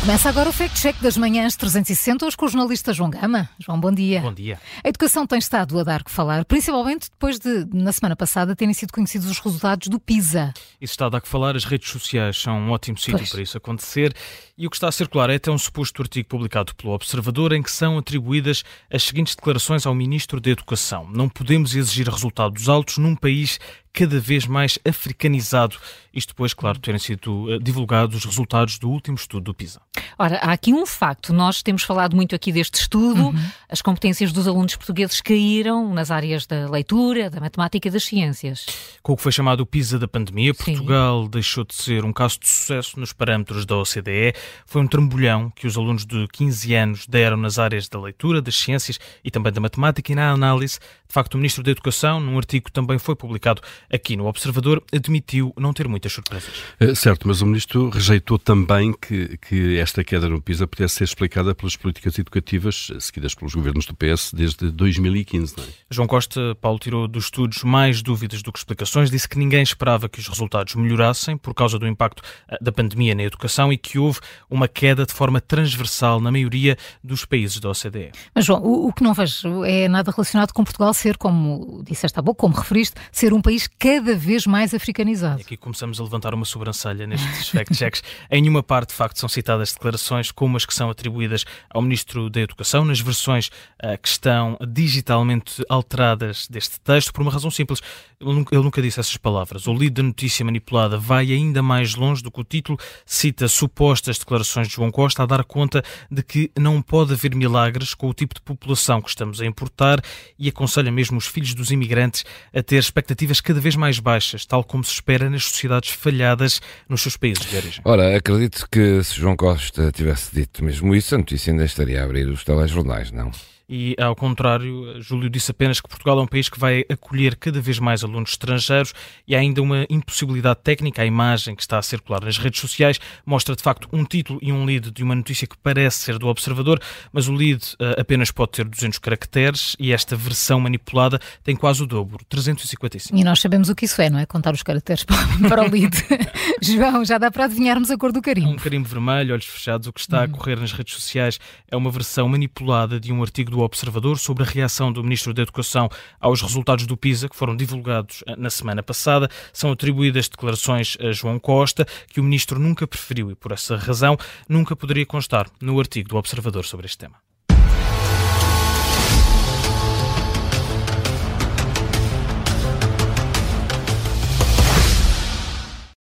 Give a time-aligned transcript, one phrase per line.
[0.00, 3.50] Começa agora o Fact Check das manhãs 360 hoje com o jornalista João Gama.
[3.58, 4.22] João, bom dia.
[4.22, 4.58] Bom dia.
[4.82, 8.72] A educação tem estado a dar que falar, principalmente depois de, na semana passada, terem
[8.72, 10.54] sido conhecidos os resultados do PISA.
[10.80, 13.58] Isso está a dar que falar, as redes sociais são um ótimo sítio para isso
[13.58, 14.14] acontecer
[14.56, 17.62] e o que está a circular é até um suposto artigo publicado pelo Observador em
[17.62, 21.10] que são atribuídas as seguintes declarações ao Ministro da Educação.
[21.10, 23.58] Não podemos exigir resultados altos num país
[23.92, 25.76] cada vez mais africanizado.
[26.12, 29.80] Isto depois, claro, terem sido eh, divulgados os resultados do último estudo do PISA.
[30.18, 31.32] Ora, há aqui um facto.
[31.32, 33.28] Nós temos falado muito aqui deste estudo.
[33.28, 33.50] Uhum.
[33.68, 38.66] As competências dos alunos portugueses caíram nas áreas da leitura, da matemática e das ciências.
[39.02, 40.64] Com o que foi chamado o PISA da pandemia, Sim.
[40.64, 44.34] Portugal deixou de ser um caso de sucesso nos parâmetros da OCDE.
[44.66, 48.56] Foi um trambolhão que os alunos de 15 anos deram nas áreas da leitura, das
[48.56, 50.78] ciências e também da matemática e na análise.
[51.06, 53.62] De facto, o Ministro da Educação, num artigo que também foi publicado
[53.92, 56.50] aqui no Observador, admitiu não ter muitas surpresas.
[56.78, 61.04] Eh, Certo, mas o Ministro rejeitou também que, que esta queda no PISA pudesse ser
[61.04, 65.66] explicada pelas políticas educativas eh, seguidas pelos governos do PS desde 2015, não é?
[65.90, 70.08] João Costa, Paulo, tirou dos estudos mais dúvidas do que explicações, disse que ninguém esperava
[70.08, 73.98] que os resultados melhorassem por causa do impacto eh, da pandemia na educação e que
[73.98, 78.12] houve uma queda de forma transversal na maioria dos países da OCDE.
[78.34, 82.18] Mas, João, o, o que não vejo é nada relacionado com Portugal ser, como disseste
[82.18, 85.40] há pouco, como referiste, ser um país cada vez mais africanizado.
[85.40, 88.02] E aqui começamos a levantar uma sobrancelha nestes fact-checks.
[88.30, 92.28] em nenhuma parte, de facto, são citadas declarações como as que são atribuídas ao Ministro
[92.28, 93.50] da Educação, nas versões
[93.82, 97.80] ah, que estão digitalmente alteradas deste texto, por uma razão simples.
[98.20, 99.66] Ele nunca, ele nunca disse essas palavras.
[99.66, 104.18] O lead da notícia manipulada vai ainda mais longe do que o título, cita supostas
[104.18, 108.12] declarações de João Costa a dar conta de que não pode haver milagres com o
[108.12, 110.02] tipo de população que estamos a importar
[110.38, 114.62] e aconselha mesmo os filhos dos imigrantes a ter expectativas cada vez mais baixas, tal
[114.64, 117.80] como se espera nas sociedades falhadas nos seus países de origem.
[117.84, 122.04] Ora, acredito que se João Costa tivesse dito mesmo isso, a notícia ainda estaria a
[122.04, 123.30] abrir os telejornais, não?
[123.72, 127.60] E, ao contrário, Júlio disse apenas que Portugal é um país que vai acolher cada
[127.60, 128.92] vez mais alunos estrangeiros
[129.28, 131.02] e há ainda uma impossibilidade técnica.
[131.02, 134.50] A imagem que está a circular nas redes sociais mostra, de facto, um título e
[134.52, 136.80] um lead de uma notícia que parece ser do Observador,
[137.12, 141.80] mas o lead eh, apenas pode ter 200 caracteres e esta versão manipulada tem quase
[141.80, 143.16] o dobro, 355.
[143.16, 144.26] E nós sabemos o que isso é, não é?
[144.26, 145.04] Contar os caracteres
[145.48, 145.96] para, o lead.
[146.60, 148.56] João, já dá para adivinharmos a cor do Um carimbo.
[148.56, 149.86] carimbo vermelho, olhos fechados.
[149.86, 151.38] O que está a correr nas redes sociais
[151.70, 155.42] é uma versão manipulada de um artigo do Observador sobre a reação do Ministro da
[155.42, 155.88] Educação
[156.20, 159.28] aos resultados do PISA, que foram divulgados eh, na semana passada.
[159.52, 164.16] São atribuídas declarações a João Costa, que o Ministro nunca preferiu e, por essa razão,
[164.48, 167.29] nunca poderia constar no artigo do Observador sobre este tema.